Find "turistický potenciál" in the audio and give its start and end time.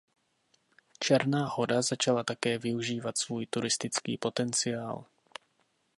3.45-5.05